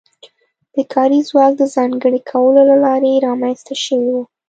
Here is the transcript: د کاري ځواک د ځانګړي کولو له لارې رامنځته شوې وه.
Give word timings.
د 0.75 0.77
کاري 0.93 1.19
ځواک 1.29 1.53
د 1.57 1.63
ځانګړي 1.75 2.21
کولو 2.31 2.61
له 2.69 2.75
لارې 2.85 3.23
رامنځته 3.27 3.73
شوې 3.83 4.09
وه. 4.15 4.23